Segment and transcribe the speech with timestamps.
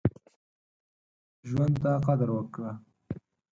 [1.49, 2.71] ژوند ته قدر وکړه.